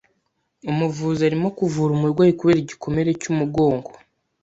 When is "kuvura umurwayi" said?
1.57-2.31